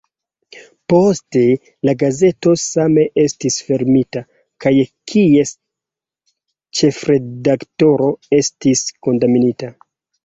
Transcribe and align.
Poste 0.91 1.41
la 1.87 1.93
gazeto 2.03 2.53
same 2.61 3.03
estis 3.25 3.59
fermita, 3.69 4.25
kaj 4.65 4.73
kies 5.13 5.53
ĉefredaktoro 6.81 8.13
estis 8.43 8.87
kondamnita. 9.09 9.75